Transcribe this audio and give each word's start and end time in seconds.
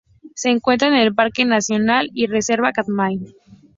Se 0.33 0.49
encuentra 0.49 0.87
en 0.87 0.95
el 0.95 1.13
Parque 1.13 1.45
Nacional 1.45 2.09
y 2.15 2.25
Reserva 2.25 2.71
Katmai. 2.71 3.19